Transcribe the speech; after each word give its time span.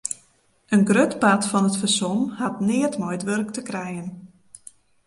In 0.75 0.81
grut 0.89 1.13
part 1.21 1.43
fan 1.49 1.69
it 1.69 1.79
fersom 1.81 2.19
hat 2.39 2.55
neat 2.67 2.93
mei 2.99 3.13
it 3.17 3.27
wurk 3.27 3.49
te 3.53 3.61
krijen. 3.69 4.07